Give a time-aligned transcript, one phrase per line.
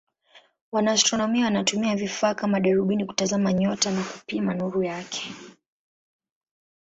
[0.71, 5.31] Wanaastronomia wanatumia vifaa kama darubini kutazama nyota na kupima nuru yake.